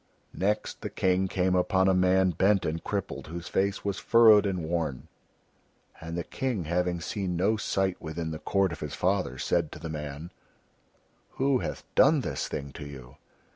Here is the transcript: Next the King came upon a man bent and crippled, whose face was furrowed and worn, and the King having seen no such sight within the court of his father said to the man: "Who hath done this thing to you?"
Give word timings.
Next 0.33 0.81
the 0.81 0.89
King 0.89 1.27
came 1.27 1.53
upon 1.53 1.87
a 1.87 1.93
man 1.93 2.31
bent 2.31 2.65
and 2.65 2.83
crippled, 2.83 3.27
whose 3.27 3.47
face 3.47 3.85
was 3.85 3.99
furrowed 3.99 4.47
and 4.47 4.63
worn, 4.67 5.07
and 6.01 6.17
the 6.17 6.23
King 6.23 6.63
having 6.63 6.99
seen 6.99 7.35
no 7.35 7.55
such 7.55 7.67
sight 7.71 8.01
within 8.01 8.31
the 8.31 8.39
court 8.39 8.71
of 8.71 8.79
his 8.79 8.95
father 8.95 9.37
said 9.37 9.71
to 9.73 9.77
the 9.77 9.89
man: 9.89 10.31
"Who 11.37 11.59
hath 11.59 11.83
done 11.93 12.21
this 12.21 12.47
thing 12.47 12.71
to 12.71 12.83
you?" 12.87 13.17